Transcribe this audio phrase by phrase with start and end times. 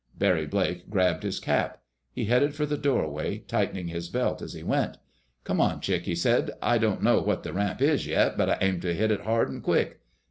[0.17, 1.79] Barry Blake grabbed his cap.
[2.11, 4.97] He headed for the doorway, tightening his belt as he went.
[5.43, 6.49] "Come on, Chick," he said.
[6.59, 9.49] "I don't know what the ramp is yet, but I aim to hit it hard
[9.51, 9.99] and quick."